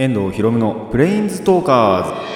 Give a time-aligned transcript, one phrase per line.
[0.00, 2.28] 遠藤ひろむのプレインズトーカーズ。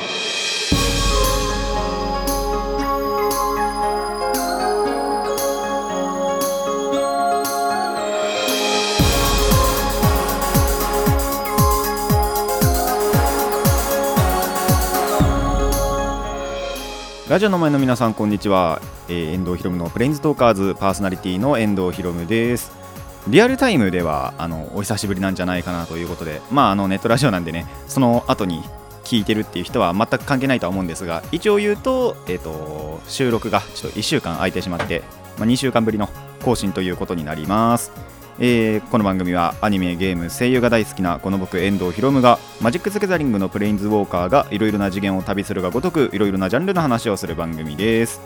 [17.30, 22.81] ラジオの前の皆さんこんにちは、えー遠藤ひろむのプレインズトーカーズパーソナリティの遠藤ひろむです。
[23.28, 28.62] リアルタイムではあのお久しぶりなんじゃないかなということでまああのネットラジオなんでねその後に
[29.04, 35.02] 聞いてるっていう人は全く関係ないとは思うんですが一応言うと,、えー、と収録がちょっと1週間空いてしまって、
[35.38, 36.08] まあ、2週間ぶりの
[36.42, 37.92] 更新ということになります。
[38.38, 48.20] えーこの番組はアニメゲーム声優が大好きなこの僕遠藤ひろむがマジック・ザ・ギザリングのプレインズ・ウォーカーがいろいろな次元を旅するがごとくいろいろなジャンルの話をする番組です。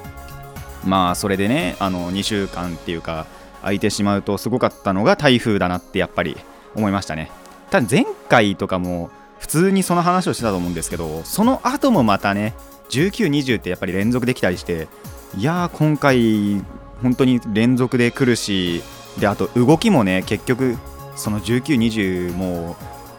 [0.84, 3.26] まあそれでねあの2週間っていうか
[3.62, 6.36] 空いてしまうとすごかったのが台風だなってやっぱり
[6.74, 7.30] 思いましたね。
[7.70, 12.54] ただ前回とかも普通にその話をしてたと思うんですけどその後もまたね
[12.88, 14.88] 1920ってやっぱり連続できたりして
[15.36, 16.64] いやー今回
[17.02, 18.82] 本当に連続で来るし
[19.18, 20.76] であと動きもね結局
[21.16, 22.76] その1920も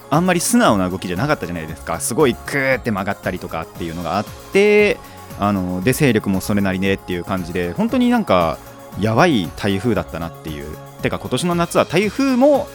[0.09, 1.99] あんまり素直な動きじゃなかったじゃないですか。
[1.99, 4.97] すごいクーって曲がったりとかっていうのがあって
[5.39, 8.57] あので勢力もそれなりねっていう感じで本当になんか
[8.99, 10.77] やばい台風だったなっていう。
[11.01, 12.67] てか今年の夏は台風も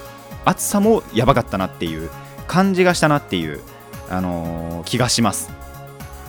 [0.44, 2.10] 暑さもやばかったなっていう
[2.46, 3.60] 感じがしたなっていう、
[4.10, 5.50] あのー気がします。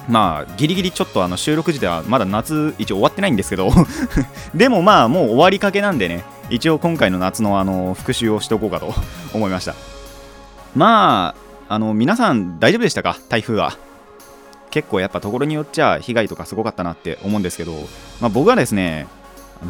[0.08, 3.72] まあギリギリちょっとあの収録時ではまだ夏一応終わってないんですけど。
[4.54, 8.94] でもまあもう終わりかけなんでね一応今回の夏のあの復習をしておこうかと
[9.34, 9.76] 思いました。
[10.76, 11.36] ま
[11.70, 13.18] ああの皆さん大丈夫でしたか？
[13.30, 13.78] 台風は。
[14.72, 17.74] 結構やっぱところによっちゃ被害とかすごかったなって思うんですけど、
[18.20, 19.06] まあ、僕はですね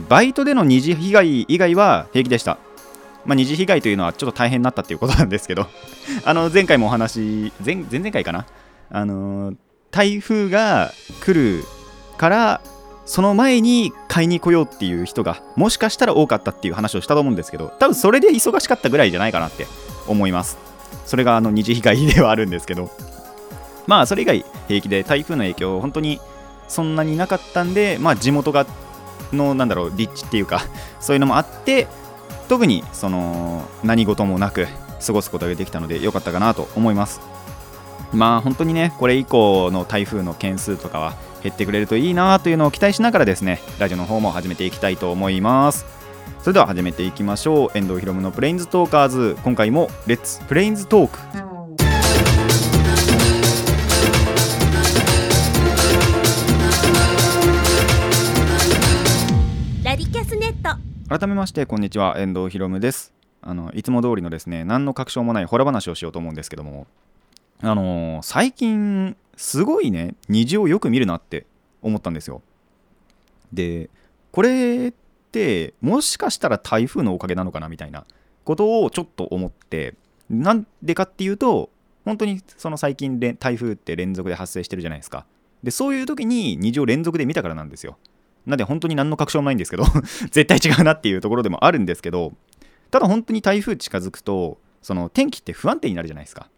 [0.10, 2.58] バイトでの二次被害以外は平気でした。
[3.26, 5.68] まあ、二次被害というのはちょっと大変になったっていうことなんですけど。
[6.26, 8.46] あの前回もお話前前々回かな。
[8.90, 9.56] あのー
[9.94, 10.92] 台風が
[11.22, 11.64] 来る
[12.18, 12.62] から
[13.06, 19.68] その前に買いに来ようっていう人がもしかしたら多かったっていう話をしたと思うんですけど多分それで忙しかったぐらいじゃないかなって
[20.08, 20.58] 思います。
[21.06, 22.90] それがあの二次被害ではあるんですけど。
[23.86, 26.20] まあそれ以外平気で台風の影響本当に
[26.68, 28.66] そんなになかったんでまあ地元が
[29.36, 30.62] のなんだろう立地っていうか
[31.00, 31.88] そういうのもあって
[32.50, 34.68] 特にその何事もなく
[35.06, 37.22] 過ごすことができたので良かったかなと思います。
[38.12, 45.86] まあ本当にねこれ以降の台風の件数とかは減ってくれるといいなというのを期待しながらですねラジオの方も始めていきたいと思います。
[46.44, 47.78] それでは始めていきましょう。
[47.78, 49.38] 遠藤ひろむのプレインズトーカーズ。
[49.44, 51.43] 今回もレッツプレインズトーク。
[61.14, 62.16] 改めましてこんにちは。
[62.18, 63.14] 遠藤ひろむです。
[63.44, 66.88] あのいつも通りのですね何の確証もないホラ話をしようと思うんですけども。
[67.62, 71.46] あのー最近すごいね虹をよく見るなって
[71.84, 72.42] 思ったんですよ。
[73.54, 73.92] で
[74.32, 74.94] これっ
[75.32, 78.06] てもしかしたら台風のおかげなのかなみたいな
[78.44, 79.94] ことをちょっと思って
[80.32, 81.70] なんでかっていうと
[82.06, 85.28] 本当にその最近台風って連続で発生してるじゃないですか。
[85.62, 88.00] でそういう時に虹を連続で見たからなんですよ。
[88.46, 89.86] なんで本当に何の確証もないんですけど
[90.32, 92.34] 絶対違うなっていうところでもあるんですけど
[92.92, 96.50] ただ本当に台風近づくとその天気って不安定になるじゃないですか。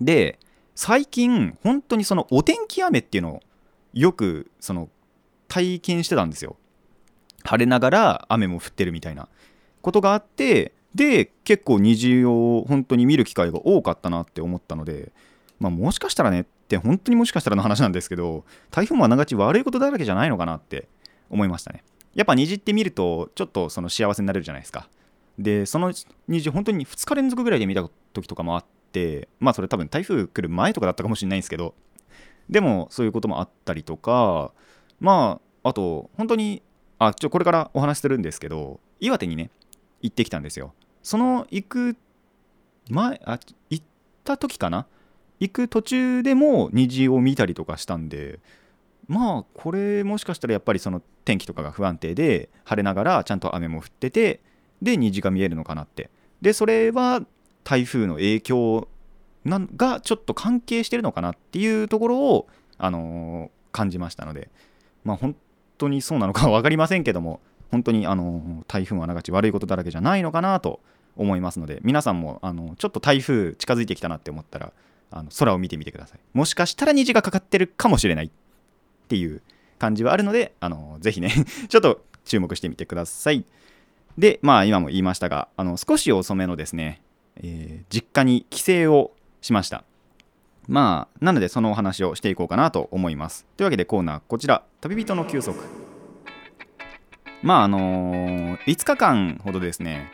[0.00, 0.38] で
[0.74, 3.40] 最近本当にそのお天気雨っていうのを
[3.92, 4.88] よくその
[5.46, 6.56] 体験してたんですよ。
[7.44, 9.28] 晴れながら雨も降ってるみたいな
[9.82, 15.12] ことがあってで結構虹を本当に見る機会が多かったなって思ったので
[15.60, 20.88] まあもしかしたらねって本当にもしかしたらの話なんですけど台風もあながち悪いことだらけじゃないのかなって
[21.30, 21.82] 思いましたね。
[22.14, 24.88] やっぱ虹って見るとちょっとその幸せになれるじゃないですか。
[25.38, 25.92] でその
[26.28, 31.74] 虹本当に2日連続ぐらいで見た時とかもあってまあそれ多分台風来る前とかだったかもしれないんですけど
[32.48, 34.52] でもそういうこともあったりとか
[35.00, 36.62] まああと本当に
[37.00, 39.50] あちょこれからお話しするんですけど岩手にね
[40.02, 40.72] 行ってきたんですよ。
[41.02, 41.96] その行く
[42.88, 43.40] 前あ
[43.70, 43.84] 行っ
[44.22, 44.86] た時かな？
[45.40, 48.38] 行く途中でも虹を見たりとかしたんで
[49.08, 54.40] まあこれもしかしたらやっぱりその天気とかが不安定で晴れながらちゃんと雨も降ってて
[54.82, 56.10] で虹が見えるのかなって。
[56.40, 57.22] でそれは
[57.64, 58.88] 台風の影響
[59.44, 62.48] なんがちょっと関係してるのかなっていうところを、
[62.78, 64.50] あのー感じましたので。
[65.04, 65.34] まあ本
[65.78, 67.40] 当にそうなのかは分かりませんけども
[67.70, 70.80] 本当に、あのー台風はあながち悪いことだらけじゃないのかなと
[71.16, 74.72] 思いますので皆さんも、あのちょっと台風近づいてきたなって思ったら
[75.10, 76.20] あの空を見てみてください。
[76.32, 78.30] もしかしたら虹がかかってるかもしれない。
[79.04, 79.42] っていう
[79.78, 81.30] 感じはあるので、あのぜひね
[81.68, 83.44] ちょっと注目してみてください。
[84.18, 87.02] でまあ今も言いましたがあの少し遅めのですね、
[87.36, 89.84] えー実家に帰省をしました。
[90.66, 93.46] まあなのでそのお話をしていこうかなと思います。
[93.56, 94.64] というわけでコーナーこちら。
[94.80, 95.54] 旅人の休息。
[97.42, 100.10] まああのー5日間ほどですね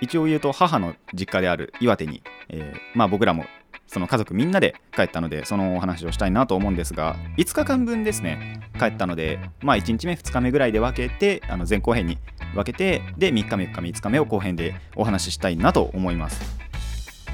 [0.00, 3.44] 一応言うと母の実家である岩手に、えーまあ僕らも
[3.88, 12.18] その家族みんなで帰ったのでそのお話をしたいなと思うんですが5日間分ですね帰ったのでまあ1日目2日目ぐらいで分けてあの前後編に
[12.54, 16.40] 分けてで3日目4日目5日目を後編でお話ししたいなと思います。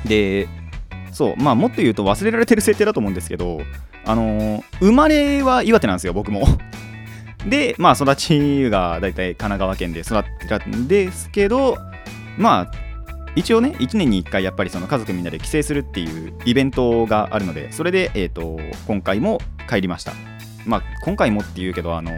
[0.07, 0.49] で
[1.13, 3.61] そうまあもっと言うと忘れられてる設定だと思うんですけど
[4.05, 6.47] あのー生まれは岩手なんですよ僕も。
[7.47, 11.77] でまあ育ちが大体神奈川県で育ってたんですけど
[12.39, 12.94] まあ
[13.37, 20.13] 一応ね1年に1回やっぱりその家族みんなで帰省するっていうイベントがあるのでそれで、えー、と今回も帰りました。
[20.67, 22.13] まあ今回もっていうけどあの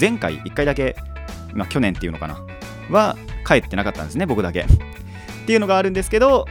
[0.00, 0.96] 前回1回だけ、
[1.54, 2.44] まあ、去年っていうのかな
[2.90, 3.16] は
[3.46, 4.62] 帰ってなかったんですね僕だけ。
[4.62, 4.66] っ
[5.46, 6.46] ていうのがあるんですけど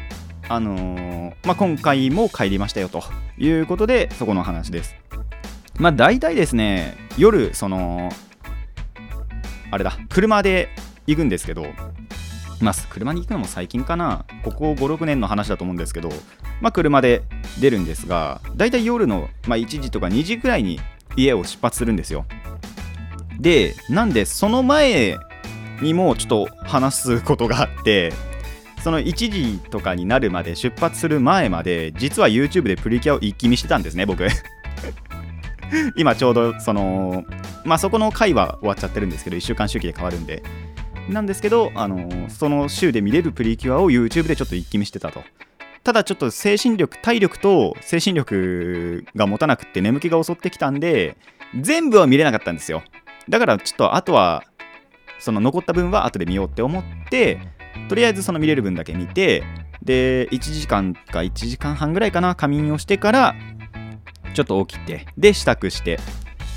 [0.48, 1.16] あのー
[1.46, 3.04] まあ、今回も帰りましたよと
[3.38, 4.96] いうことでそこの話です。
[5.78, 8.10] まあ大体ですね夜その
[9.72, 10.70] あれだ車で
[11.06, 11.66] 行くんですけど
[12.62, 14.26] まあ車に行くのも最近かな。
[14.44, 16.10] ここ56年の話だと思うんですけど
[16.62, 17.24] まあ車で
[17.60, 20.80] 出るんですが大体夜の、まあ、1時とか2時くらいに
[21.16, 22.26] 家を出発するんですよ。
[23.40, 25.18] でなんでその前
[25.82, 28.14] にもちょっと話すことがあって
[28.82, 34.26] その1時とかになるまで出発する前まで実は YouTube でプリキュアを一気見してたんですね僕。
[35.98, 37.26] 今ちょうどその
[37.66, 40.44] まあそこの回は終わっちゃってるんですけど1週間周期で変わるんで。
[41.10, 45.24] なんですけどあのその週で見れるプリキュアを YouTube でちょっと一気見してたと。
[45.84, 51.16] ただちょっと精神力体力と精神力が持たなくって眠気が襲ってきたんで
[51.60, 52.82] 全部は見れなかったんですよ。
[53.30, 54.44] だからちょっとあとは
[55.20, 57.40] その残った分は後で見ようって思って
[57.88, 59.44] とりあえずその見れる分だけ見て
[59.84, 63.36] で1時間か1時間半ぐらいかな仮眠をしてから
[64.34, 66.00] ちょっと起きてで支度して。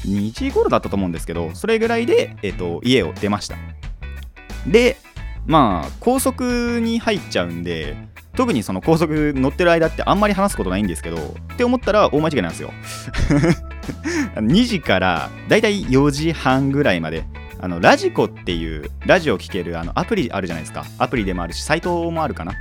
[0.06, 3.56] 2時頃だったと思うんですけどそれぐらいで、えっと家を出ました。
[4.66, 4.96] で
[5.46, 7.96] まあ高速に入っちゃうんで
[8.34, 12.72] 特にその高速乗ってる間ってあんまり話すことないんですけどって思ったら大間違いなんですよ。
[14.36, 17.24] 2時からだいたい4時半ぐらいまで
[17.60, 20.84] あのラジコっていうラジオ聴けるあのアプリあるじゃないですか。
[20.98, 22.54] アプリでもあるしサイトもあるかな。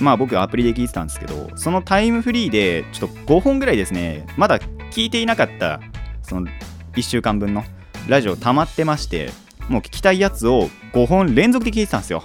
[0.00, 4.58] まあ僕はアプリで聞いてたんですけどそのタイムフリーでちょっと5本ぐらいですねまだ
[4.90, 5.80] 聞いていなかった
[6.22, 6.46] その
[6.94, 7.64] 1週間分の
[8.08, 9.30] ラジオ溜まってまして
[9.68, 12.22] もう聞きたいやつを5本連続で聞いてたんですよ。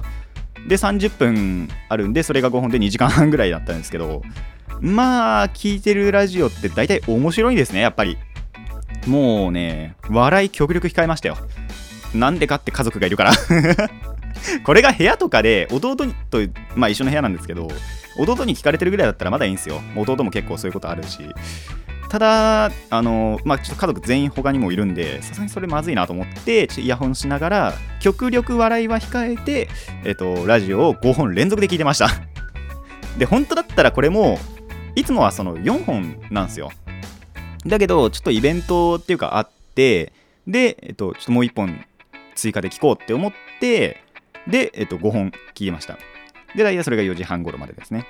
[0.67, 4.21] で30分あるんでそれが5本で2時間半ぐらいだったんですけど
[4.79, 8.17] まあ聞いてるラジオって大体面白いですねやっぱり。
[9.07, 11.37] もうね笑い極力控えましたよ。
[12.13, 13.31] なんでかって家族がいるから。
[14.63, 16.05] これが部屋とかで弟と、
[16.75, 17.67] まあ、一緒の部屋なんですけど
[18.17, 19.81] 弟に聞かれてるぐらいだったらまだいいんですよ。
[19.95, 21.19] 弟も結構そういうことあるし。
[22.11, 29.69] ただあのまあちょっと家族全員他にもいるんでさすがにそれまずいなと思ってイヤホンしながら極力笑いは控えて、
[30.03, 32.09] えっと、ラジオを5本連続で聞いてました。
[33.17, 34.37] で本当だったらこれも
[34.95, 36.73] いつもはその4本なんですよ。
[37.65, 40.11] だけどちょっとイベントっていうかあって
[40.45, 41.85] で、えっと、ちょっともう1本
[42.35, 44.01] 追加で聞こうって思って
[44.49, 45.97] で、えっと、5本聞きました。
[46.57, 48.05] で大体それが4時半頃までですね。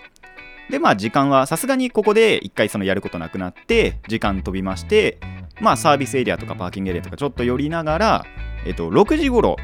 [0.72, 5.20] でまあ時間はさすがにここで1回そのやることなくなって時間飛びまして
[5.60, 8.26] まあサービスエリアとかパーキングエリアとかちょっと寄りながら
[8.66, 9.58] えっと6時頃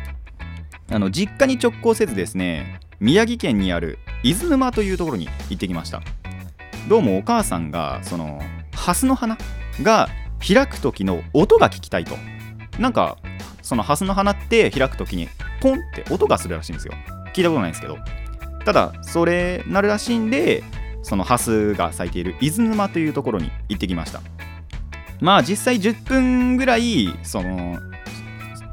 [0.92, 6.02] あの実家に直行せずですね宮城県にある伊豆沼というところに行ってきました。
[6.90, 8.42] どうもお母さんがその
[8.74, 9.38] ハスの花
[9.84, 10.10] が
[10.46, 12.16] 開く時の音が聞きたいと。
[12.80, 13.18] なんか
[13.62, 15.28] そのハスの花って開く時に
[15.62, 16.94] ポンって音がするらしいんですよ。
[17.34, 17.98] 聞いたことないんですけど。
[18.66, 20.64] ただそれなるらしいんで
[21.04, 24.22] そのハスが咲いている伊豆沼というところに行ってきました。
[25.20, 27.78] まあ実際10分ぐらいその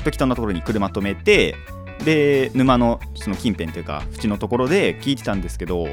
[0.05, 1.57] 適当なところに車止めて
[2.05, 5.87] で沼のその近辺というか縁のところで聞いてたんですけど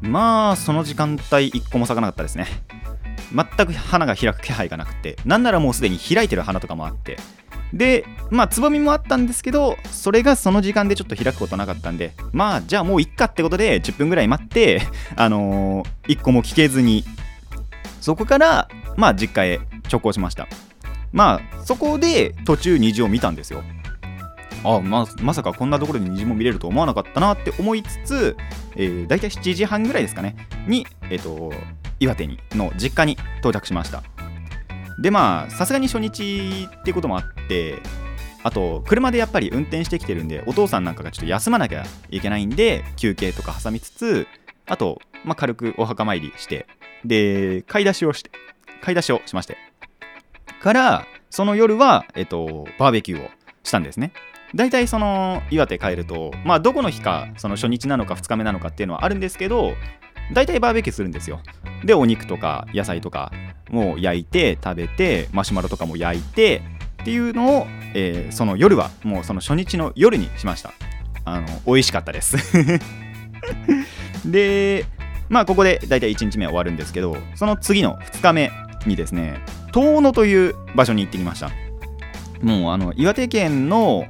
[0.00, 2.46] まあその時間帯一個も咲かなかったですね。
[3.34, 7.18] 全く花が開く気配がなくてなんならもうすでに開いてる花とかもあって。
[7.72, 14.82] でまあつぼみもあったんですけどそれがその時間でちょっと開くことなかったんでまあじゃあもういっかってことで10分ぐらい待って
[15.16, 17.02] あのー、1個も聞けずに。
[18.02, 19.60] そこからまあ実家へ
[19.90, 20.48] 直行しました。
[21.12, 23.62] まあそこで途中虹を見たんですよ。
[24.64, 28.36] あままさかこんなところで虹も見れると思わなかったなって思いつつ、
[28.76, 30.36] えー、大体7時半ぐらいですかね。
[30.66, 31.52] に、えっ、ー、と
[32.02, 34.02] 岩手にの実家に到着しました。
[34.98, 37.80] でまあさすがに初日っていうこともあって
[38.42, 44.26] あと車でやっぱり運転してきてるんでお父さんなんかがちょっと休まなきゃいけないんで休憩とか挟みつつ
[44.66, 46.66] あと、まあ、軽くお墓参りして
[47.04, 48.30] で買い出しをして
[48.82, 49.56] 買い出しをしまして。
[50.60, 53.30] からその夜は、えっと、バーベキューを
[53.64, 54.12] したんですね。
[54.54, 59.72] 大体その岩手帰るとまあどこの日かその初日なのか2日目なのかっていうのはあるんですけど
[60.32, 61.40] 大体バーベキューするんですよ。
[61.84, 63.32] でお肉とか野菜とか
[63.70, 66.62] も焼いて食べてマシュマロとかも焼いて
[67.02, 70.72] っていうのを、えーその夜はもうその初日の夜にしました。
[71.24, 72.36] あの美味しかったです。
[74.24, 74.84] で
[75.28, 78.50] まあここで大体1日目は終わるんですけどその次の2日目
[78.86, 79.40] にですね
[79.72, 81.50] 遠野という場所に行ってきました。
[82.42, 84.06] もうあの岩手県の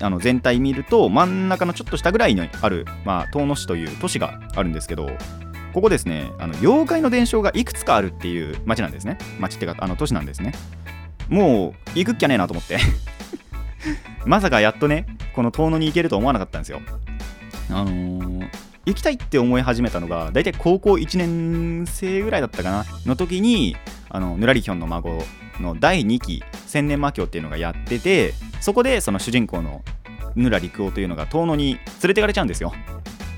[0.00, 5.08] あの全体見ると真ん中のちょっと下ぐらいにある、まあ、遠野市という都市があるんですけど
[5.72, 9.18] ここですねあの妖怪の伝承がいくつかあるっていう町なんですね。
[9.38, 10.52] 町ってかあの都市なんですね。
[11.28, 12.78] もう行くっきゃねえなと思って。
[14.26, 16.80] まさかやっとねこの遠野に行けると思わなかったんですよ。
[17.70, 22.84] あのー行きたいって思い始めたのが大体高校1年生ぐらいだったかな。
[23.06, 23.76] の時に
[24.08, 25.22] あのぬらりひょんの孫
[25.60, 29.82] の第2期千年魔境っていうのがやっててそこでその主人公の
[30.34, 32.72] ぬらりくおというのが遠野に連れてかれちゃうんですよ。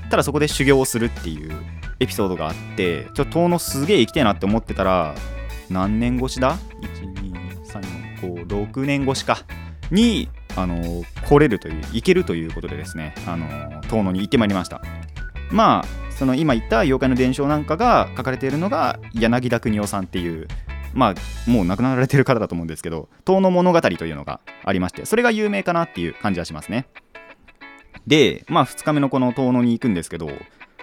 [0.09, 1.51] ただそこで修行をするっていう
[1.99, 5.15] エピソードがあってちょ遠野すげえ行きたいなって思ってたら
[5.69, 6.57] 何年越しだ
[7.71, 9.39] ?12345 年越しか。
[9.91, 13.47] にあの来れるという行けるということでですねあの
[13.89, 14.81] 遠野に行ってまいりました。
[15.51, 20.47] まあその今言った妖怪の伝承なんかが書かれているのが柳田邦夫さんっていう
[20.93, 26.87] まあもう亡くなられてる方だと思うんですけど「遠野物語」というのがありましてそれが有名かなっていう感じはしますね。
[28.07, 30.29] でまあ2日目のこの遠野に行くんですけど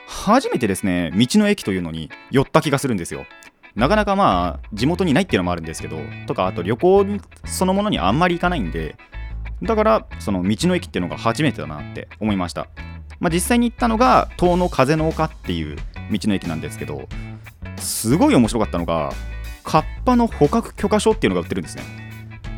[0.06, 3.26] 初めてですね道の駅というのに寄った気がするんですよ。
[3.74, 7.06] なかなかまあ地元にないっていうのもあるんですけどとかあと旅行
[7.44, 8.96] そのものにあんまり行かないんで
[9.62, 12.66] だからその道の駅っていうのが初めてだなって思いました。
[13.20, 15.76] まあ、実際に行ったのが遠野風の丘っていう
[16.10, 17.08] 道の駅なんですけど
[17.76, 19.12] すごい面白かったのが
[19.64, 21.82] カッパの捕獲許可証っていうのが売ってるんですね。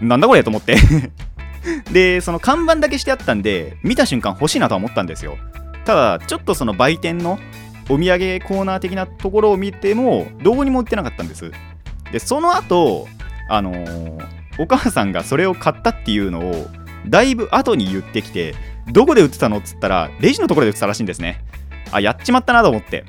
[0.00, 0.76] なんだこれと思って。
[1.92, 5.36] でその看板だけしてあったんで見た瞬間欲しいなとは思ったんですよ。
[5.84, 7.38] ただちょっとその売店の
[7.88, 11.50] お土産コーナー的なところを見てもどこにも売ってなかったんです。
[12.12, 13.08] でその後
[13.48, 16.66] あのーお母さんがそれを買ったっていうのを
[17.08, 18.54] だいぶ後に言ってきて
[18.92, 21.42] どこで売ってたのっつったらレジのところで売ってたらしいんですね。
[21.92, 23.04] あやっちまったなと思って。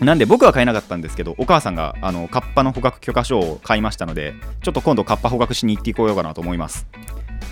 [0.00, 6.86] なんで僕は買えなかったんですけどお母さんがあのカッパの捕獲許可証を買いましたのでちょっと今度カッパ捕獲しに行っていこうようかなと思います。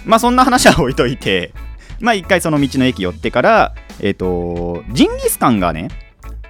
[0.05, 1.52] まあそんな話は置いといて
[2.00, 5.88] まあ一回その道の駅寄ってからえっ、とジンギスカンがね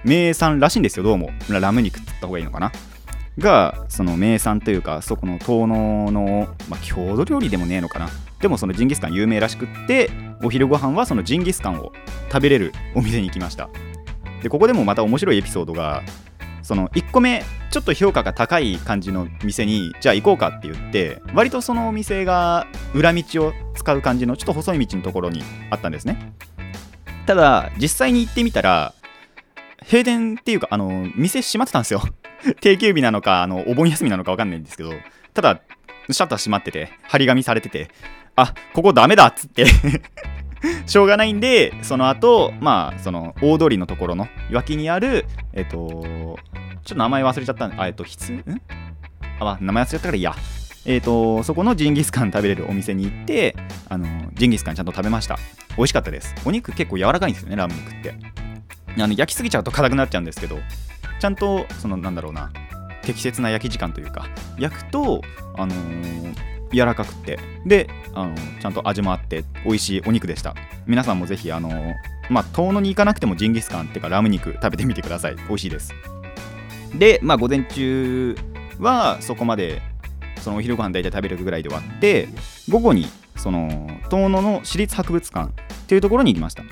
[0.03, 1.03] 名産らしいんですよ。
[1.03, 1.29] どうも。
[1.49, 2.71] ラム肉って言った方がいいのかな。
[3.37, 8.09] がその名産というかそこの遠野の、まあ、郷土料理でもねえのかな。
[8.41, 10.09] でもそのジンギスカン有名らしくって
[10.43, 11.91] お昼ご飯はそのジンギスカンを
[12.31, 13.69] 食べれるお店に行きました。
[14.41, 16.01] でここでもまた面白いエピソードが
[16.63, 26.33] その1個目ちょっと評価が高い感じの店にじゃあ行こうかって言って割とそのお店が裏道を使う感じのちょっと細い道のところにあったんですね。
[27.25, 28.93] ただ実際に行ってみたら
[29.83, 32.01] 閉店っていうかあの店閉まってたんですよ。
[32.61, 34.93] 定休日なのかあのお盆休みなのか分かんないんですけど
[35.33, 35.61] ただ
[36.09, 37.89] シャッター閉まってて張り紙されてて
[38.35, 39.65] あここダメだっつって。
[40.85, 46.37] しょうがないんでその後まあその大通りのところの脇にあるえっとちょっ
[46.89, 48.61] と名前忘れちゃったあえっとひつん？
[49.39, 50.35] あまあ名前忘れちゃったからいいや。
[50.85, 53.55] えっとそこのジンギスカン食べれるお店に行って
[53.89, 55.37] あのジンギスカンちゃんと食べました。
[55.77, 56.35] 美味しかったです。
[56.45, 58.13] お肉結構柔らかいんですよねラム肉って。
[58.99, 60.59] あの焼きすぎちゃうと硬くなっちゃうんですけど
[61.19, 62.51] ちゃんとそのなんだろうな
[63.03, 64.27] 適切な焼き時間というか
[64.59, 65.21] 焼くと
[65.57, 66.35] あのー
[66.73, 67.39] 柔らかくて。
[67.65, 70.55] であのちゃんと味もあって美味しいお肉でした。
[70.85, 71.69] 皆さんもぜひあの
[72.29, 75.35] まあ遠野に行かなくてもジンギスカンっていうかラム肉食べてみてください。
[75.35, 75.93] 美味しいです。
[76.97, 78.35] でまあ午前中
[78.79, 79.81] はそこまで
[80.41, 82.27] そのお昼ご飯大体食べるぐらいで終わって
[82.67, 85.53] 午後にその遠野の市立博物館っ
[85.87, 86.63] ていうところに行きました。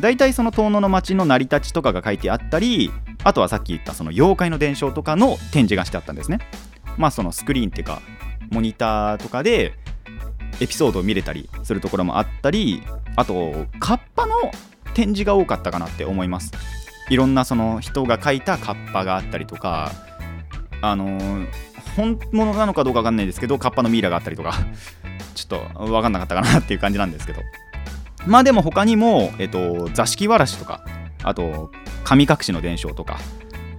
[0.00, 2.90] 大体その遠野の町の成り立ちとかが書いてあったり
[3.22, 6.38] あとはさっき言ったその妖怪の伝承とかの展示がしてあったんですね。
[6.96, 8.00] まあそのスクリーンっていうか
[8.54, 9.74] モニターとかで
[10.60, 12.82] エピソードを見れたりするところもあったり
[13.16, 14.34] あとカッパの
[14.94, 16.52] 展示が多かったかなって思います。
[17.10, 19.92] いろんなその人が描いたカッパがあったりとか
[20.80, 21.46] あのー
[21.96, 24.52] 本物なのかどうかわかんないですけどカッパのミイラがあったりとか
[25.36, 27.42] ちょっと分かんなかったかなっていう感じなんですけど。
[28.26, 30.82] まあでも他にも、えっと、座敷わらしとか
[31.22, 31.70] あと
[32.04, 33.18] 神隠しの伝承とか、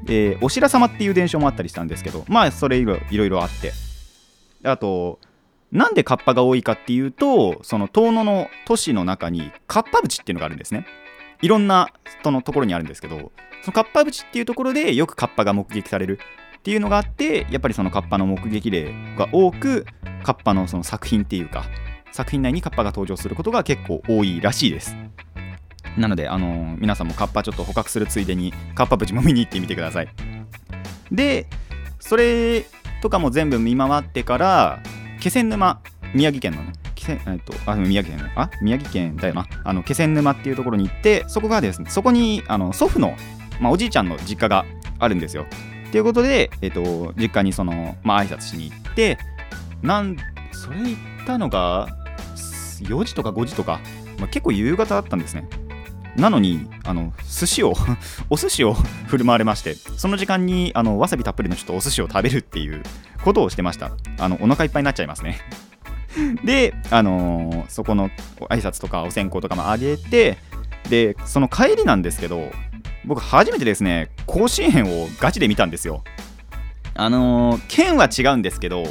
[0.07, 3.73] えーお白様っていう伝承もあったりしたんですけどまあそれいろいろあって。
[4.65, 5.19] あと
[5.71, 10.85] なんでカッパが多いかっていうとその遠野の都市の中にカッパ淵っていうのがあるんですね。
[11.41, 11.89] いろんな
[12.21, 13.31] 人のところにあるんですけど
[13.61, 16.19] そのカッパ淵っていうところでよくカッパが目撃される
[16.57, 19.85] っていうのがあってやっぱりそのカッパの目撃例が多く
[20.23, 21.65] カッパのその作品っていうか
[22.11, 24.95] 作品内にカッパが登場することが結構多いらしいです。
[25.97, 30.09] なので、あのー皆さんもカッパちょっと捕獲するついでにカッパ無事も見に行ってみてください。
[31.11, 31.47] で
[31.99, 32.65] それ
[33.05, 34.81] とかも全部見回ってから
[35.21, 35.79] 気仙沼
[36.15, 38.49] 宮城県のね気仙えっとあ宮城県あ？
[38.63, 39.47] 宮城県だよな。
[39.63, 43.15] あの気仙沼っていうところに行ってそこがですねそこにあの祖父の、
[43.59, 44.65] まあ、おじいちゃんの実家が
[44.97, 45.45] あるんですよ。
[45.91, 49.19] ということで、えっと、実家にその、まあ挨拶しに行って
[49.83, 50.17] なん
[50.51, 51.87] それ行ったのが
[52.81, 53.81] 4時とか5時とか、
[54.17, 55.47] まあ、結構夕方だったんですね。
[56.15, 57.73] なのにあの寿司を
[58.29, 58.73] お寿司を
[59.07, 62.81] 振る舞われましてその時間にあのわさびたっぷりのちょっとお寿司を食べるっていう
[63.23, 63.91] ことをしてました。
[64.19, 65.39] あのお腹いっぱいになっちゃいますね。
[66.45, 68.09] であのーそこの
[68.49, 70.37] 挨拶とかお線香とかもあげて
[70.89, 72.51] でその帰りなんですけど
[73.03, 76.03] 僕初めてですね甲子園をガチで見たんですよ。
[76.93, 78.85] あのー県は違うんですけど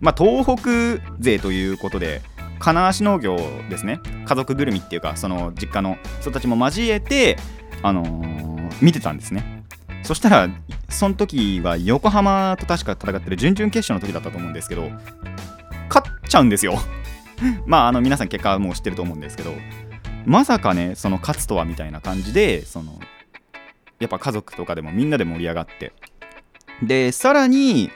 [0.00, 2.20] まあ東北勢ということで
[2.58, 3.36] 金足農業
[3.68, 4.00] ですね。
[4.26, 7.36] 家族ぐるみっていうかその実家の人たちも交えて、
[7.82, 8.48] あのー
[8.80, 9.64] 見てたんですね。
[10.02, 10.48] そしたら
[10.88, 14.90] その時は横浜と確か戦ってる準々決勝の時だったと思うんですけど
[15.88, 16.78] 勝っちゃうんですよ。
[17.66, 19.54] まああの皆さん結果はもう知ってると思うんですけど
[20.24, 22.98] まさかねその勝つとはみたいな感じでその
[23.98, 25.92] やっぱ家族とかでもみんなで盛り上がって。
[26.82, 27.90] でさらに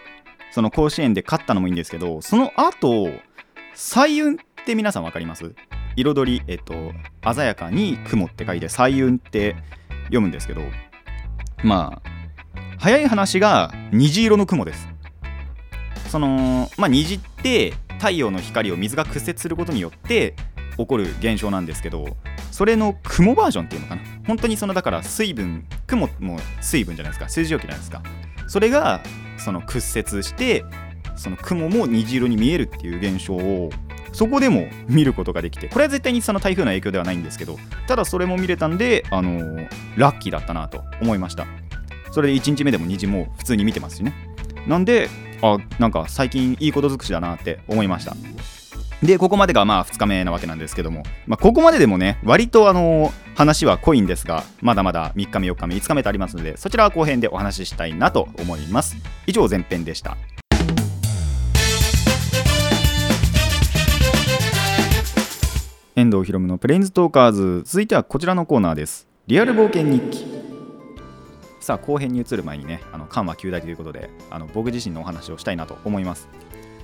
[0.51, 3.09] その甲子園で勝ったのもいいんですけどその後
[3.75, 5.55] 彩雲って皆さん分かります？
[5.97, 6.93] 彩りえっと
[7.35, 9.57] 鮮やかに雲って書いて彩雲って
[10.05, 10.63] 読むんですけど
[11.65, 12.09] まあ
[12.79, 14.89] 早い話が虹色の雲です。
[16.09, 20.35] そのまあ虹って太陽の光を水が屈折することによって
[20.77, 22.17] 起こる現象なんですけど
[22.51, 24.03] それの雲バージョンっていうのかな？
[24.27, 27.29] 本当にそのだから水分雲も水分じゃないですか。
[27.29, 28.01] 水蒸気じゃないですか。
[28.47, 29.03] それが
[29.39, 30.65] その屈折して
[31.17, 33.71] その雲も虹色に見えるっていう現象を
[34.13, 41.47] そこでも見ることができてこれは絶対にその台風の影響ではないんですけどただそれも見れたんで、あのーラッキーだったなと思いました。
[42.13, 44.15] それで1日目でも虹も普通に見てますしね。
[44.67, 45.09] なんで
[45.43, 48.15] あなんか最近いいこと尽くしだなって思いました。
[49.03, 58.97] でここまでがまあ2日目なわけなんですけども、まあ、ここまででもね割とあのー話は濃いんですがまだまだ3日目4日目5日目とありますのでそちらは後編でお話ししたいなと思います。
[59.27, 60.17] 以上前編でした。
[65.95, 67.63] 遠藤ひろむのプレインズトーカーズ。
[67.67, 69.07] 続いてはこちらのコーナーです。
[69.27, 70.27] リアル冒険日記。
[71.61, 76.31] さあ後編に移る前にねあの緩和9大ということであの僕自身のお話をしたいなと思います。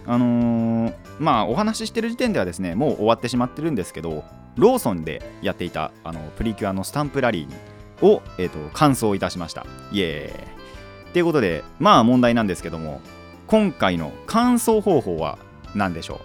[0.06, 4.24] あのーまあお話ししてる時点ではですねもう終わってしまってるんですけど
[4.56, 9.64] ローソンでやっていたあのプリキュアのスタンプラリーを、えー、と完走いたしました。
[9.90, 11.12] イエーイ。
[11.14, 13.00] ということでまあ問題なんですけども
[13.46, 15.38] 今回の完走方法は
[15.74, 16.20] 何でしょ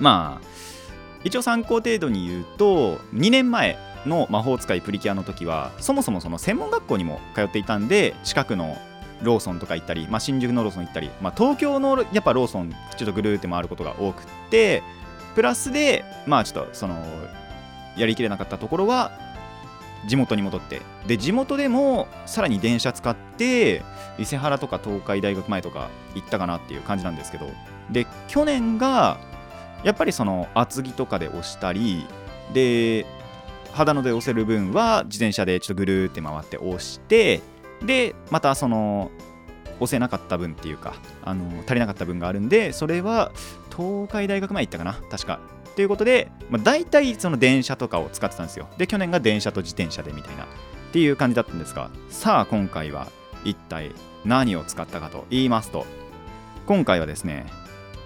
[0.00, 0.02] う？
[0.02, 0.53] まあ
[1.24, 8.76] 一応参考程度に言うと2年前の魔法使いプリキュアの時はそもそもその専門学校にも通っていたんで近くの
[9.22, 14.82] ローソンとか行ったり、まあ、新宿のローソン行ったり、まあ、東京のやっぱローソンちょっとぐるーって回ることが多くって
[15.34, 16.96] プラスでまあちょっとその
[17.96, 19.12] やりきれなかったところは
[20.06, 23.82] 地元に戻ってで地元でもさらに電車使って
[24.18, 27.48] 伊勢原とか東海大学前とか行ったかなっていう感じなんですけど
[27.90, 29.18] で去年が
[29.84, 32.06] やっぱりその厚木とかで押したり
[32.52, 33.06] で
[33.72, 37.40] 肌ので押せる分は自転車でちょっとぐるーって回って押して
[37.82, 39.10] でまたその
[39.80, 43.32] 押せなかった分っていうかあの足りなかった分があるんでそれは
[43.76, 45.40] 東海大学前行ったかな確か。
[45.74, 48.68] ということで、まあ、大体その電車とかを使ってたんですよ。
[48.78, 50.46] で去年が電車と自転車でみたいなっ
[50.92, 53.08] ていう感じだったんですがさあ今回は
[53.44, 53.90] 一体
[54.24, 55.84] 何を使ったかと言いますと
[56.66, 57.46] 今回はですね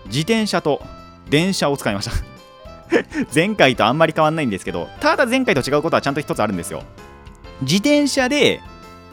[0.07, 0.81] 自転車と
[1.31, 2.13] 電車を使いました。
[3.35, 6.83] 前回とあんまり変わんないんですけどただ前回と違うことはちゃんと一つあるんですよ。
[7.63, 8.61] 自転車で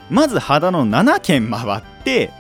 [0.10, 2.32] まず肌の7軒回って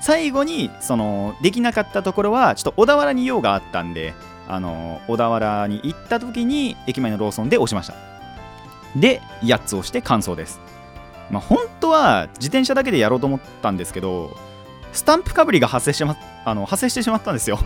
[0.00, 4.14] 最後にそのできなかったところはちょっと小田原に用があったんで
[4.46, 7.94] あの小田原に行った時に駅前のローソンで押しました。
[8.96, 10.60] で8つ押して完走です。
[11.30, 14.34] まあ本当は自転車だけでやろうと思ったんですけど
[14.92, 17.58] スタンプかぶりが発生してまあの発生してしまったんですよ。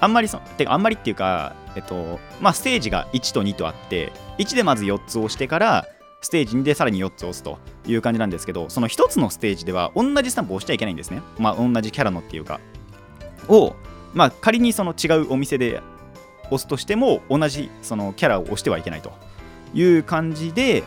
[0.00, 5.86] あんまりそてかあんまりっていうかえっとまあステージが1と2とあって1でまず4つ押してから
[6.20, 11.22] ステージ2でさらに4つ押すという感じなんですけどその1つのステージでは同じスタンプを押しちゃいけないんですね。
[11.38, 12.60] まあ同じキャラのっていうか。
[13.48, 13.74] を
[14.14, 15.82] まあ仮にその違うお店で
[16.46, 19.12] 押すとしても同じそのキャラを押してはいけないと
[19.74, 20.82] いう感じで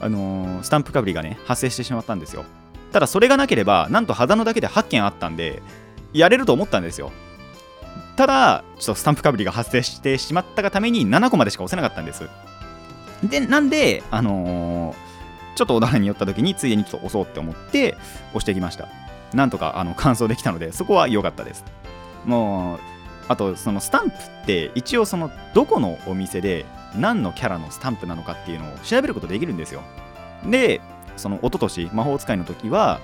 [0.00, 2.44] あのースタンプかぶりがね発生してしまったんですよ。
[2.92, 5.62] ただそれがなければなんと肌のだけで8件あったんで
[6.12, 7.10] やれると思ったんですよ。
[8.16, 12.28] ただちょっとスタンプかぶりが発生してしまったがために7個までしか押せなかったんです。
[13.24, 17.96] でなんであのー、ちょっと小田原に寄った時についでにちょっと押そうって思って
[18.30, 18.88] 押してきました。
[19.32, 21.64] なんとかあの完走できたのでそこは良かったです。
[22.26, 22.78] もう
[23.28, 29.82] あとそのスタンプって一応そのどこのお店で何のキャラのスタンプなのかっていうのを調べることできるんですよ。
[30.44, 30.80] で
[31.16, 33.00] その一昨年魔法使いの時は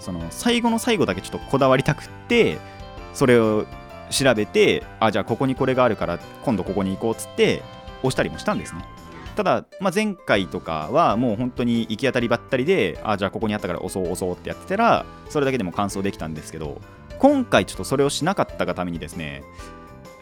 [0.00, 2.58] その最後の最後だけちょっとこだわりたくって
[3.14, 3.66] それを
[4.10, 7.62] 調べてあじゃあここにこれがあるから今度ここに行こうっつって
[8.00, 8.84] 押したりもしたんですね。
[9.36, 16.80] ただ、まあ、前回とかはもう本当に行き当たりばったりであじゃあここにあったから押そう押そうってやってたらそれだけでも完走できたんですけど
[17.20, 19.44] 今回ちょっとそれをしなかったがためにですね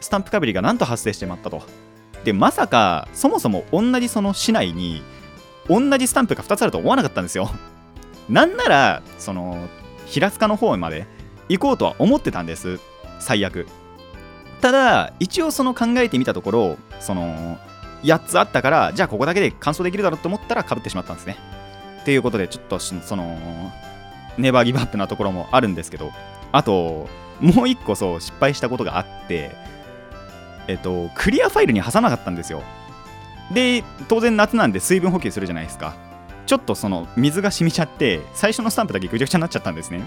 [0.00, 1.62] スタンプかぶりがなんと発生してまったと。
[2.24, 5.02] でまさかそもそも同じその市内に
[5.68, 7.50] 同じスタンプが2つあると思わなかったんですよ。
[8.28, 9.68] なんならその
[10.06, 11.06] 平塚の方まで
[11.48, 12.80] 行こうとは思ってたんです。
[13.18, 13.66] 最悪。
[14.60, 17.58] ただ一応その考えてみたところその
[18.02, 21.36] 8つあったからじゃあここだけで完走できるだろうと思ったらかぶってしまったんですね。
[22.00, 23.72] っていうことでちょっとその
[24.38, 26.12] ネバーギブアップなところもあるんですけど
[26.52, 27.08] あと
[27.40, 29.50] もう一個そう失敗したことがあって
[30.68, 32.62] えっとクリアファイルに挟まなかったんですよ。
[33.52, 35.94] で当然夏なんで水分補給するじゃないですか。
[36.46, 40.02] ちょっとその水が染みちゃって最初のスタンプだけぐちゃぐちゃになっちゃったんですね。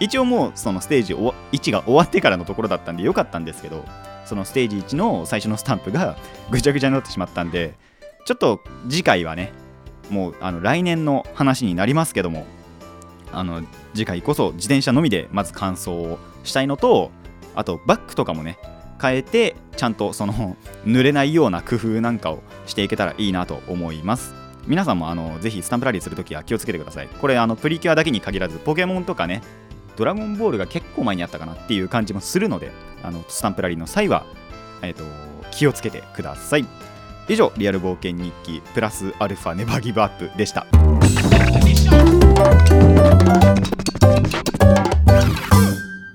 [0.00, 3.84] 一応もうそのステージ1が終わってからのところだったんでよかったんですけど
[4.24, 6.16] そのステージ1の最初のスタンプが
[6.50, 7.74] ぐちゃぐちゃになってしまったんで
[8.24, 9.52] ちょっと次回はね
[10.08, 12.46] もうあの来年の話になりますけども
[13.32, 13.62] あの
[13.94, 17.10] 次回こそ自転車のみでまず完走をしたいのと
[17.54, 18.58] あとバックとかもね
[19.00, 24.34] 変えてちゃんとその 濡れないような工夫なんかをしていけたらいいなと思います。
[24.66, 27.08] 皆さんもあのぜひスタンプラリーするときは気をつけてください。
[27.08, 29.42] これあのプリキュアだけに限らずポケモンとかね
[30.00, 34.24] ドラゴンボールが結構前にあったかなっていう感じもするのであのスタンプラリーの際は、
[34.80, 35.04] えーと、
[35.50, 36.64] 気をつけてください。
[37.28, 40.66] 以上リアル冒険日記プラスアルファネバーギブアップでした。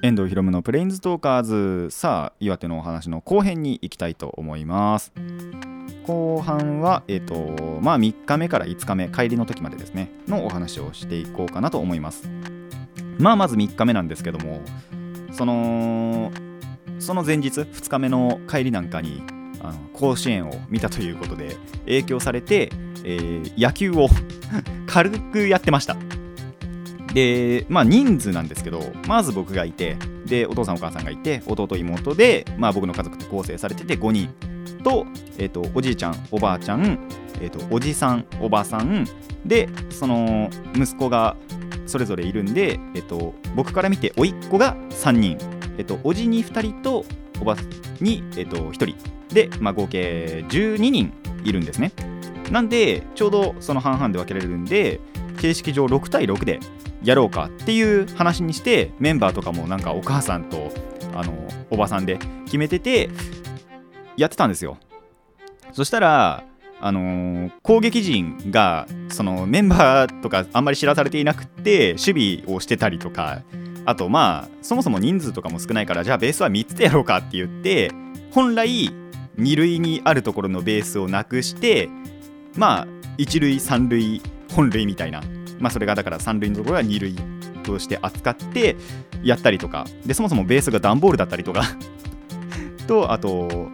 [0.01, 1.89] 遠藤ひろむのプレインズトーカーズ。
[1.91, 5.13] さあ岩手のお話の後編に行きたいと思います。
[6.07, 12.27] 後半は、えーとまあ、3日目から5日目帰りの時までですねのお話をしていこうかなと思います。
[13.17, 14.61] まあまず3日目なんですけども
[15.31, 16.31] その
[16.99, 19.23] その前日2日目の帰りなんかに
[19.61, 22.69] あの甲子園を見たということで影響されて、
[23.03, 24.07] えー、野球を
[24.87, 25.97] 軽くやってました。
[27.13, 34.29] でまあ人数なんですけどまず僕がいてでお父さんお母さんがいて弟妹で、まあ、僕の家族と構成されてて5人
[34.83, 35.05] と,、
[35.37, 36.99] えーと、おじいちゃんおばあちゃん、
[37.39, 39.07] えーと、おじさんおばさん
[39.45, 41.37] でその息子が
[41.85, 45.37] それぞれいるんで、えーと、僕から見て甥っ子が3人、
[45.77, 47.05] えー、とおじに2人と
[47.41, 47.55] おば
[47.99, 48.95] に、えー、と1人。
[49.33, 51.11] で、まあ、合計12人
[51.43, 51.91] いるんですね。
[52.51, 54.99] なんでちょうどその半々で分けられるんで
[55.37, 56.59] 形式上6対6で
[57.03, 60.71] やろうかっていう話にしてメンバーとかもなんかお母さんと
[61.15, 61.33] あの
[61.69, 63.09] おばさんで決めてて
[64.15, 64.77] やってたんですよ。
[65.73, 66.43] そしたら
[66.81, 73.41] あのー、攻撃陣がそのメンバーとかあんまり知らされていなくて守備をしてたりとか
[73.85, 77.91] あとまあそもそも人数とかも少ないからじゃあベースは3つでやろうかって言って
[78.31, 78.89] 本来
[79.37, 81.89] 2塁にあるところのベースをなくして
[82.55, 84.21] まあ1塁3塁
[84.53, 85.21] 本塁みたいな
[85.59, 87.15] まあ、それがだから3塁のところは2塁
[87.63, 88.75] として扱って
[89.23, 91.63] やったりとかでそもそもベースが段ボールだったりとか
[92.87, 93.69] とあと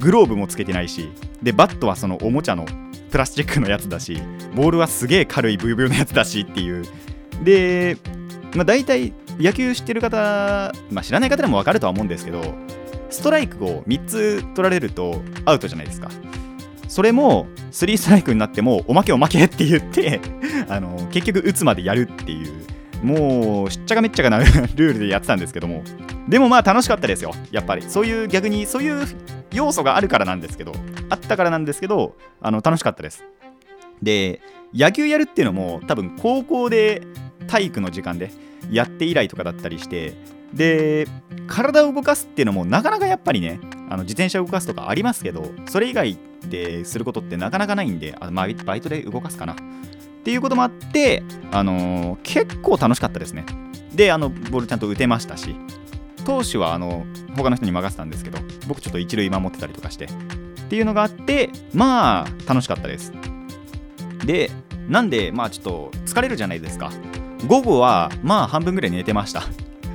[0.00, 1.10] グローブもつけてないし
[1.42, 2.66] でバットはそのおもちゃの
[3.10, 4.20] プラスチックのやつだし
[4.54, 6.84] ボールはすげえ軽いブヨブヨのやつだしっていう。
[7.42, 7.96] で、
[8.54, 12.54] まあ、大体野球知ってる方、まあ、知らない方でも分かるとは思うんですけど
[13.10, 16.10] ストライクを3つ取られるとアウトじゃないですか。
[16.88, 20.20] それも3ストライクになってもおまけおまけって言って
[20.68, 22.52] あの結局打つまでやるっていう。
[23.02, 25.82] もうしっちゃかめっちゃかな ルールでやってたんですけども。
[26.28, 27.34] でもまあ楽しかったですよ。
[27.50, 27.82] やっぱり。
[27.88, 29.06] そういう逆にそういう
[29.52, 30.72] 要素があるからなんですけど
[31.08, 33.24] あったからなんですけどあの楽しかったです。
[34.02, 34.40] で
[34.74, 37.02] 野球やるっていうのも多分高校で
[37.46, 38.30] 体育の時間で
[38.70, 40.14] やって以来とかだったりして
[40.52, 41.06] で
[41.46, 49.54] 体を動かすっていうのもなかなかやっぱりねあの自転車を動かすとかありますけどそれ以外ですることってなかなかないんであ、まあ、バイトで動かすかな。
[49.54, 49.56] っ
[50.24, 53.44] ていうこともあって、あのー、結構楽しかったですね。
[53.92, 55.54] であのボールちゃんと打てましたし
[56.24, 57.04] 投手はあの
[57.36, 60.08] 他の人に任せたんですけど僕ちょっと一塁守ってたりとかしてっ
[60.68, 63.12] ていうのがあってまあ楽しかったです。
[64.24, 64.50] で
[64.88, 66.90] なんでまあちょっと疲れるじゃないですか。
[67.46, 69.42] 午後はまあ半分ぐらい寝てました。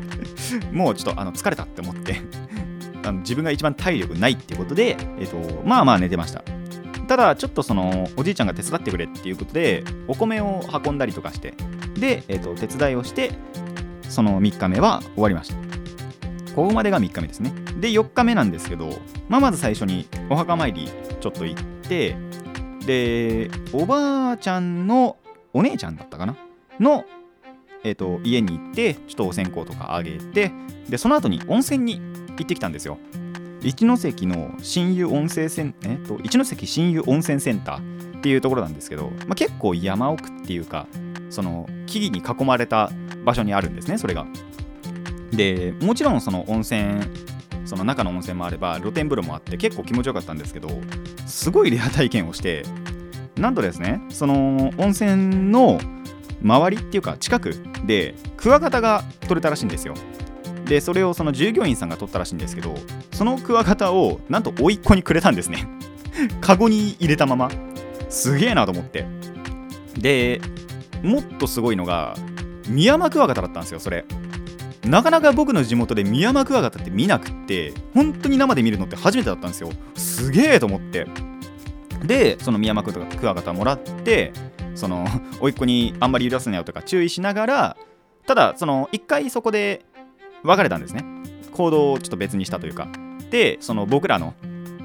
[0.72, 2.22] もうちょっとあの疲れたって思って
[3.04, 6.44] あの自分が一番体力ないっていうことで、えっと、まあまあ寝てました。
[7.08, 11.54] ただちょっとそのおじいちゃんが手伝ってくれっていうことでお米を運んだりとかして
[11.96, 13.32] で、えっと、手伝いをして
[14.10, 15.77] その3日目は終わりました。
[16.58, 17.54] ここまでが3日目ですね。
[17.80, 18.90] で4日目なんですけど、
[19.30, 20.90] まあ、まず最初にお墓参り
[21.20, 22.16] ちょっと行って
[22.84, 25.18] でおばあちゃんの
[25.54, 26.36] お姉ちゃんだったかな？
[26.80, 27.06] の、
[27.84, 30.52] えーと、家に行ってちょっとお線香とかあげて
[30.90, 32.98] でその後に温泉に行ってきたんですよ。
[33.62, 40.88] 一ノ関の新湯温泉セン、えーと、一関新湯温泉センターっていうところなんですけど、まあ、結構山奥っていうか
[41.30, 42.90] その木々に囲まれた
[43.24, 44.26] 場所にあるんですねそれが。
[45.32, 47.02] でもちろんその温泉
[47.66, 50.70] その中の温泉もあれば露天風呂もあって結構気持ちよかったんですけど
[51.26, 52.64] すごいレア体験をして
[53.36, 55.80] なんとですねその温泉の
[56.42, 59.96] 周りっていうか近くでクワガタが取れたらしいんですよ。
[60.66, 62.76] でそれをその従業員さんが取ったらしいんですけど
[63.14, 65.68] そのクワガタをなんと甥っ子にくれたんですね。
[66.42, 67.50] カゴに入れたまま。
[68.10, 69.06] すげえなと思って。
[69.98, 70.42] で
[71.04, 72.16] もっとすごいのが
[72.68, 74.06] ミヤマクワガタだったんですよそれ。
[74.88, 79.72] なかなか僕の地元でミヤマクワガタって見なくって本当に生で見るのって初めてだったんですよ。
[79.96, 81.08] すげえと思って。
[82.04, 84.32] でそのミヤマクワガタもらって
[84.76, 85.08] その
[85.42, 87.78] 甥っ子にあんまり揺らすなよとか注意しながら
[88.28, 89.86] ただその一回そこで
[90.44, 91.04] 別れたんですね。
[91.52, 92.88] 行動をちょっと別にしたというか。
[93.32, 94.36] でその僕らの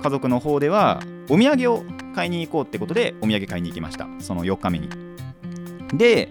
[0.03, 1.85] 家族の方ではお土産を
[2.15, 4.09] 買いに行こうってことでお土産買いに行きました。
[4.19, 4.89] その4日目に。
[5.93, 6.31] で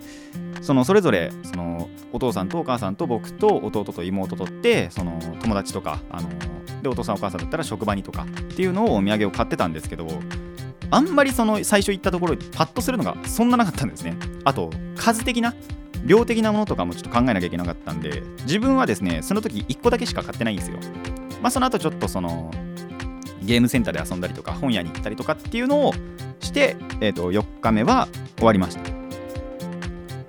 [0.62, 6.30] そのそれぞれそのお父さんとお母さんと僕と弟と妹とってその友達とかあの
[6.82, 10.08] でお父さんお母さんだったら職場にとかっていうのをお土産を買ってたんですけど
[10.90, 14.18] あんまりその最初行ったところパッとするのがそんななかったんですね。
[14.44, 15.56] あと数的な
[16.04, 20.78] 量的なものとかもちょっと考えなきゃいけなかったんで自分はですねその時1個だけしか買ってないんですよ。
[21.42, 22.52] まあその後ちょっとその
[23.42, 25.94] ゲームセンターで遊んだりとか本屋に行ったりとかっていうのを
[26.40, 29.01] して、えー、と4日目は終わりました。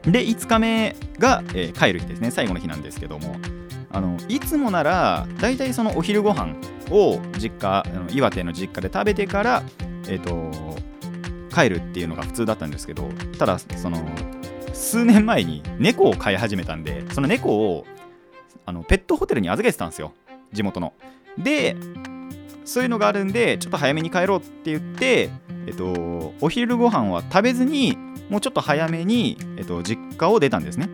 [0.04, 2.30] で5日目が、えー、帰る日ですね。
[2.30, 3.36] 最後の日なんですけども。
[3.94, 6.54] あのいつもなら大体そのお昼ご飯
[6.90, 9.62] を実家あの岩手の実家で食べてから
[10.08, 10.50] えっ、ー、と
[11.54, 14.02] 帰るっていうのが普通だったんですけどただその
[14.72, 17.84] 数年前に猫を飼い始めたんでその猫を
[18.64, 20.12] あのペットホテルに預けてたんですよ。
[20.52, 20.94] 地元の。
[21.36, 21.76] で
[22.64, 25.30] そういうのがあるんでちょっと早めに帰ろうって言って
[25.66, 27.96] えっとお昼ご飯は食べずに
[28.28, 30.88] もうちょっと早めに、えっと、実家を出たんですね。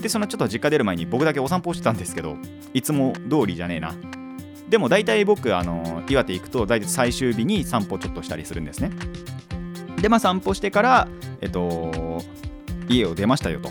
[0.00, 2.36] で、そのちょっと実家出る前に僕だけお散歩してたんですけど、
[2.74, 3.94] いつも通りじゃねえな。
[4.68, 8.90] でも大体僕、あの岩手行くと大体最終日に散歩ちょっとしたりするんですね。
[10.00, 11.08] で、まあ散歩してから、
[11.40, 12.20] えっと、
[12.88, 13.70] 家を出ましたよと。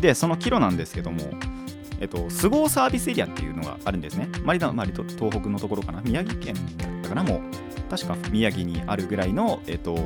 [0.00, 1.20] で、そのキロなんですけども、
[2.00, 4.28] えっと、スゴーサービスエリアっていうのがあるんですね。
[4.42, 6.00] マリダマリと東北のところかな？
[6.00, 7.40] 宮城県だったかな、もう。
[7.92, 9.98] 確か宮城にあるぐらいの、えっと、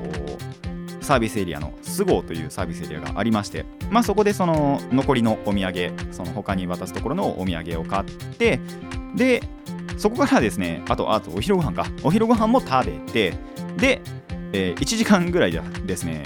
[1.01, 8.59] サービスエリアのスゴーというサービスエリアがありまして、まあ、そこでその残りのお土産その他に渡すところのお土産を買って
[9.15, 9.41] で
[9.99, 11.87] そこからですねあとあとお昼ご飯か。
[12.03, 13.35] お昼ご飯も食べて
[13.77, 14.03] で、
[14.53, 16.25] えー、1時間ぐらいでですね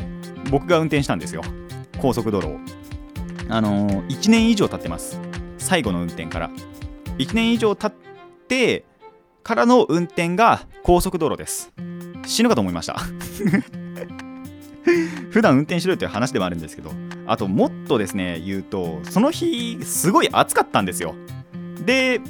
[0.51, 1.42] 僕が運転したんですよ。
[2.01, 2.59] 高速道路を。
[3.51, 5.20] あのー、1年以上経ってます。
[5.59, 6.51] 最後の運転から。
[7.18, 8.01] 1年以上経っ
[8.49, 8.85] て
[9.42, 11.72] からの運転が高速道路です。
[12.26, 13.00] 死ぬかと思いました。
[15.31, 16.90] 普段運転しろよという話でもあるんですけど
[17.26, 21.14] あともっとですね言うとその日すごい暑かったんですよ。
[21.85, 22.20] で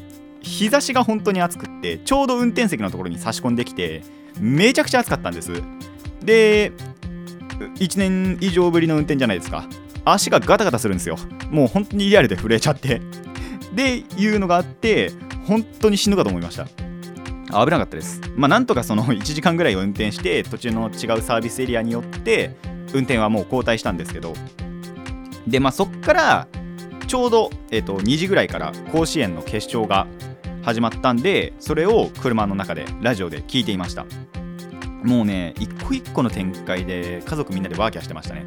[0.43, 4.03] 日差しが本当に暑くってちょうど運転席のところに差し込んできて
[4.39, 5.63] めちゃくちゃ暑かったんです。
[6.23, 6.73] で
[7.77, 9.67] 1年以上ぶりの運転じゃないですか。
[10.05, 11.17] 足がガタガタするんですよ。
[11.51, 13.01] もう本当にリアルで震えちゃって。
[13.75, 15.13] でいうのがあって
[15.47, 16.67] 本当に死ぬかと思いました。
[17.51, 18.21] 危なかったです。
[18.37, 22.57] まあ、なんとかその 1時間ぐらい運転して、途中の違うサービスエリアによって、
[22.93, 24.35] 運転はもう交代したんですけど、
[25.47, 26.49] で、まあ、そっから、
[27.07, 30.07] ちょうど、えーと、2時ぐらいから甲子園の決勝が
[30.63, 34.07] 始まったんで、それを車の中で、ラジオで聞いていました。
[35.03, 38.45] もうね、一個一個の展開で家族みんなでワーキャーしてましたね。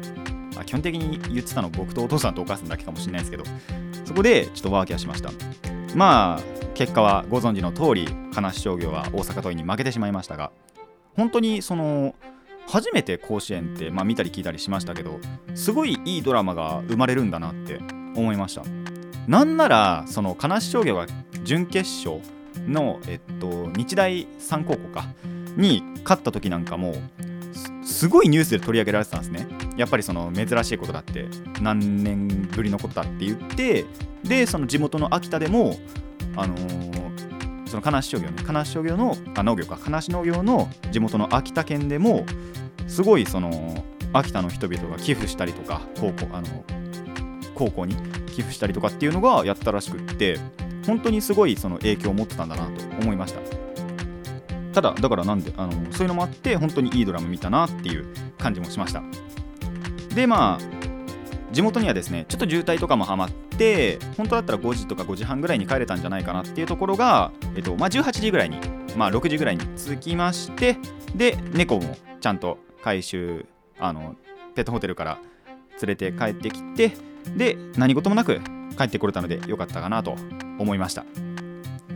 [0.54, 3.44] まあ、基本的に言ってたの僕とお父さんとお母さんだけかもしれないですけど、
[4.04, 5.30] そこでちょっとワーキャーしました。
[5.94, 10.50] まあ、結果はご存知の通り金足商業は大阪桐蔭に負けてしまいましたが
[11.16, 12.14] 本当にその
[12.66, 15.20] 初めて甲子園って、まあ、見たり聞いたりしましたけど
[15.54, 17.78] すごいいいドラマが生まれるんだなって
[18.16, 18.62] 思いました。
[19.28, 21.06] なんならその金足商業が
[21.44, 22.20] 準決勝
[22.66, 25.06] の、えっと、日大三高校か
[25.56, 26.94] に勝った時なんかも
[27.82, 29.46] すごいニュースで取り上げられてたんですね。
[29.76, 31.26] やっぱりその珍しいことだって
[31.60, 33.84] 何年ぶりのことだって言って
[34.24, 35.76] でその地元の秋田でも
[36.36, 38.42] あのー、その金足商業ね。
[38.44, 39.78] 金足商業のあ農業か。
[39.82, 42.24] 金足農業の地元の秋田県でも
[42.86, 46.64] すごいその秋田の人々が寄付したりとか高校あの
[47.54, 50.38] 高校に寄付したりとかっていうのがやったらしくって
[50.86, 53.40] 本当にすごいその影響を持ってたんだなと思いました。
[54.72, 58.06] ただだからなんであのそういうのもあって本当にいいドラム見たなっていう
[58.38, 59.02] 感じもしました。
[60.14, 60.83] でまあ
[61.52, 68.58] 地元にはですねちょっと渋滞とかもはまって本当だったら5時とか5時半ぐらいに帰れたんじゃないかなっていうところが、えっとまあ、18時ぐらいに、
[68.96, 70.76] まあ、6時ぐらいに着きまして
[71.14, 73.46] で猫もちゃんと回収
[73.78, 74.16] あの
[74.54, 75.18] ペットホテルから
[75.82, 76.92] 連れて帰ってきて
[77.36, 78.40] で何事もなく
[78.76, 80.16] 帰ってこれたので良かったかなと
[80.58, 81.04] 思いました。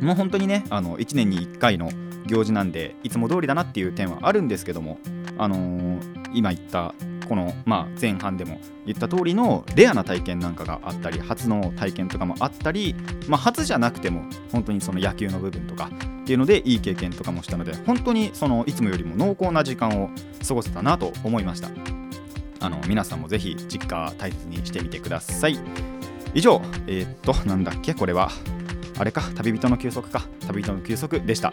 [0.01, 1.91] もう本当にねあの1年に1回の
[2.27, 4.99] 行事なんでいつも通りだなっていう点はあるんですけども
[5.39, 6.01] あのー、
[6.35, 6.95] 今言った
[7.29, 12.95] この、まあ、前半でも言った通りのレアな体験なんかがあったり初の体験とかもあったり、
[13.29, 15.91] まあ、初じゃなくても本当にその野球の部分とか
[16.23, 20.11] っていうのでいい経験とかもしたので本当にそのいつもよりも濃厚な時間を
[20.47, 21.69] 過ごせたなと思いました。
[22.61, 25.59] あの皆さんもぜひ実家大切にしてみてください。
[26.35, 28.31] 以上えー、っとなんだっけこれは。
[28.99, 30.23] あれか旅人の休息か。
[30.49, 31.53] 旅人の休息でした。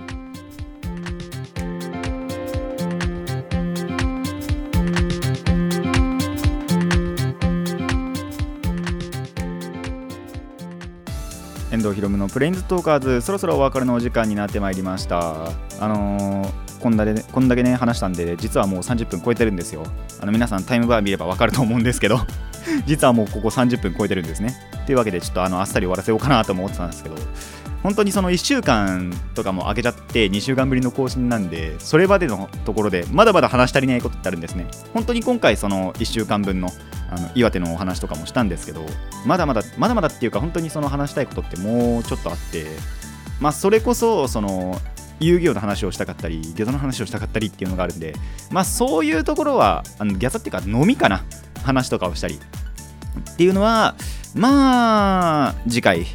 [11.86, 15.52] 藤ひろむのプレインズトーカーズそろそろお別れのお時間になってまいりました。
[15.80, 19.84] あのー、こんだけ、ね、こんだけね話したんで実はもう30分超えてるんですよ。
[20.20, 22.20] あの皆さんタイムバー見ればわかると思うんですけど
[22.88, 24.56] 実はもうここ30分超えてるんですね。
[24.86, 27.16] というわけでちょっとあのあっさり終わらせようかなと思ってたんですけど。
[27.86, 34.68] 本当にその1週間とかも空けちゃって2週間ぶりの更新なんでそれまでのところでまだまだ話し足りないことってあるんですね。
[34.94, 36.72] 本当に今回その1週間分の
[37.12, 38.84] あの岩手のお話とかもしたんですけど
[39.26, 42.66] まだまだまだまだっていうか本当にその話したいことってもうちょっとあって
[43.40, 44.82] まあそれこそその
[45.20, 48.16] 遊戯王の話をしたかったりギャザの話をしたかったりっていうのがあるんで
[48.50, 51.24] まあそういうところはあのギャザっていうか飲みかな。
[51.66, 52.36] 話とかをしたり。
[52.36, 53.96] っていうのは
[54.34, 56.06] まあ次回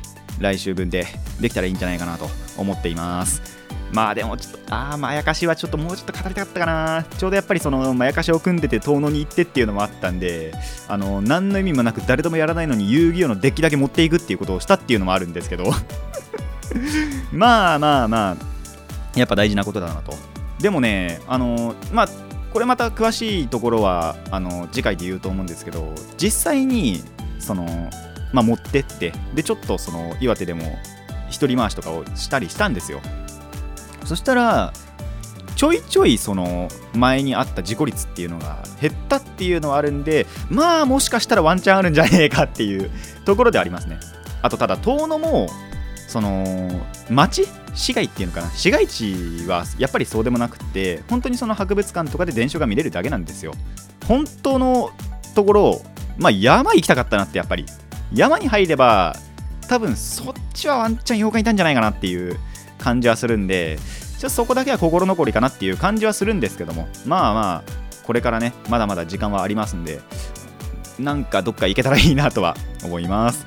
[0.40, 1.07] 来週分で
[1.40, 3.61] できたらいいんじゃないかなと思っています。
[3.92, 7.05] まあでもちょっとああまやかしはちょっともうちょっと語りたかったかな。
[7.18, 10.55] ちょうどやっぱりそのまやかしを組んでて遠野に行ってっていうのもあったんで
[10.88, 15.70] あの何の意味もなく誰ともやらないのに遊戯王のデッキだけ持っていくっていうことをしたっていうのもあるんですけど。
[17.33, 18.37] まあまあまあ
[19.18, 20.14] やっぱ大事なことだなと。
[20.61, 22.09] でもねあのまあ
[22.53, 27.03] これまた詳しいところはあの次回で言うと思うんですけど実際に
[27.38, 27.90] その
[28.32, 30.78] まあ、持ってってでちょっとその岩手でも
[31.30, 33.00] 一人回しとかをしたりしたんですよ。
[34.04, 34.72] そしたら
[35.56, 42.90] ちょいちょいその前にあった事故率っていうのが減ったっていうのはあるんでまあもしかしたらワンチャンあるんじゃねえかっていう
[43.26, 43.98] ところでありますね。
[44.42, 45.48] あとただ遠野も
[46.08, 46.70] その
[47.10, 48.50] 町市街っていうのかな。
[48.50, 53.52] 市街地はやっぱりそうでもなくて本当にその博物館とかで伝承が見れるだけなんですよ。
[54.08, 54.90] 本当の
[55.34, 55.82] ところ
[56.16, 57.66] まあ山行きたかったなってやっぱり
[58.12, 59.16] 山に入れば
[59.68, 62.38] 多分そっちはワンチャン妖怪いたんじゃないかなっていう
[62.78, 63.78] 感じはするんで
[64.14, 67.72] ちょっとそこだけは心残りかなっていう感じはするんですけどもまあまあ
[68.04, 70.00] これからねまだまだ時間はありますんで
[70.98, 73.46] なんかどっか行けたらいいなとは思います。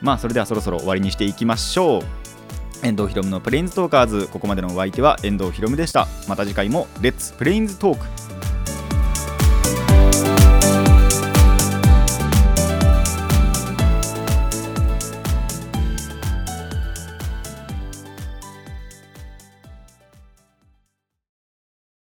[0.00, 2.86] まあそれではそろそろ終わりにしていきましょう。
[2.86, 4.28] 遠藤ひろむのプレインズトーカーズ。
[4.32, 6.06] ここまでのお相手は遠藤ひろむでした。
[6.28, 8.06] また次回もレッツプレインズトーク